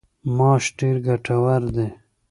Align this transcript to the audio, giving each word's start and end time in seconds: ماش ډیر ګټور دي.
ماش 0.35 0.63
ډیر 0.77 0.95
ګټور 1.07 1.61
دي. 1.75 1.87